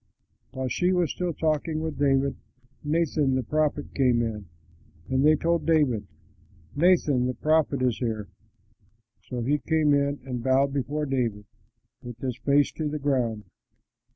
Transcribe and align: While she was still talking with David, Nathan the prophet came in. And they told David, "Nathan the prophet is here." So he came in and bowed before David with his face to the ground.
While 0.49 0.67
she 0.67 0.91
was 0.91 1.11
still 1.11 1.31
talking 1.35 1.79
with 1.79 1.99
David, 1.99 2.35
Nathan 2.83 3.35
the 3.35 3.43
prophet 3.43 3.93
came 3.93 4.23
in. 4.23 4.47
And 5.09 5.23
they 5.23 5.35
told 5.35 5.67
David, 5.67 6.07
"Nathan 6.75 7.27
the 7.27 7.35
prophet 7.35 7.83
is 7.83 7.99
here." 7.99 8.27
So 9.29 9.41
he 9.43 9.59
came 9.59 9.93
in 9.93 10.19
and 10.25 10.41
bowed 10.41 10.73
before 10.73 11.05
David 11.05 11.45
with 12.01 12.17
his 12.17 12.35
face 12.39 12.71
to 12.71 12.89
the 12.89 12.97
ground. 12.97 13.43